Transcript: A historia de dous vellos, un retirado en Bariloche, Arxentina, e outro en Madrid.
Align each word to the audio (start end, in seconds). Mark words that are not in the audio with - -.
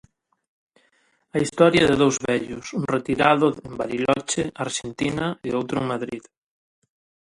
A 1.35 1.37
historia 1.43 1.87
de 1.89 1.95
dous 2.03 2.15
vellos, 2.27 2.65
un 2.79 2.83
retirado 2.95 3.45
en 3.67 3.71
Bariloche, 3.79 4.41
Arxentina, 4.65 5.27
e 5.47 5.49
outro 5.59 5.75
en 5.81 5.85
Madrid. 5.93 6.23